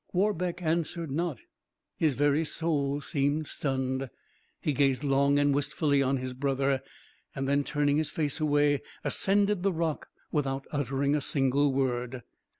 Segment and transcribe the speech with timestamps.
[0.13, 1.41] Warbeck answered not;
[1.95, 4.09] his very soul seemed stunned;
[4.59, 6.81] he gazed long and wistfully on his brother,
[7.35, 12.23] and then, turning his face away, ascended the rock without uttering a single word.